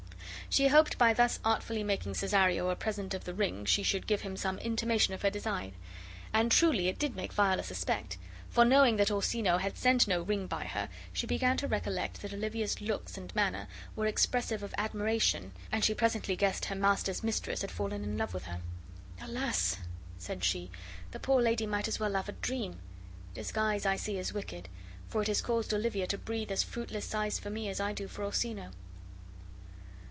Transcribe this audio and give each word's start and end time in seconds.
She 0.49 0.67
hoped 0.67 0.97
by 0.97 1.13
thus 1.13 1.39
artfully 1.45 1.81
making 1.81 2.15
Cesario 2.15 2.69
a 2.69 2.75
present 2.75 3.13
of 3.13 3.23
the 3.23 3.33
ring 3.33 3.63
she 3.63 3.83
should 3.83 4.05
give 4.05 4.19
him 4.19 4.35
some 4.35 4.59
intimation 4.59 5.13
of 5.13 5.21
her 5.21 5.29
design; 5.29 5.71
and 6.33 6.51
truly 6.51 6.89
it 6.89 6.99
did 6.99 7.15
make 7.15 7.31
Viola 7.31 7.63
suspect; 7.63 8.17
for, 8.49 8.65
knowing 8.65 8.97
that 8.97 9.09
Orsino 9.11 9.59
had 9.59 9.77
sent 9.77 10.09
no 10.09 10.23
ring 10.23 10.47
by 10.47 10.65
her, 10.65 10.89
she 11.13 11.25
began 11.25 11.55
to 11.55 11.69
recollect 11.69 12.21
that 12.21 12.33
Olivia's 12.33 12.81
looks 12.81 13.17
and 13.17 13.33
manner 13.33 13.69
were 13.95 14.07
expressive 14.07 14.61
of 14.61 14.75
admiration, 14.77 15.53
and 15.71 15.85
she 15.85 15.93
presently 15.93 16.35
guessed 16.35 16.65
her 16.65 16.75
master's 16.75 17.23
mistress 17.23 17.61
had 17.61 17.71
fallen 17.71 18.03
in 18.03 18.17
love 18.17 18.33
with 18.33 18.43
her. 18.47 18.59
"Alas!" 19.21 19.77
said 20.17 20.43
she, 20.43 20.69
"the 21.11 21.19
poor 21.21 21.41
lady 21.41 21.65
might 21.65 21.87
as 21.87 21.97
well 21.97 22.09
love 22.09 22.27
a 22.27 22.33
dream. 22.33 22.77
Disguise 23.33 23.85
I 23.85 23.95
see 23.95 24.17
is 24.17 24.33
wicked, 24.33 24.67
for 25.07 25.21
it 25.21 25.29
has 25.29 25.39
caused 25.41 25.73
Olivia 25.73 26.07
to 26.07 26.17
breathe 26.17 26.51
as 26.51 26.61
fruitless 26.61 27.05
sighs 27.05 27.39
for 27.39 27.49
me 27.49 27.69
as 27.69 27.79
I 27.79 27.93
do 27.93 28.09
for 28.09 28.25
Orsino." 28.25 28.71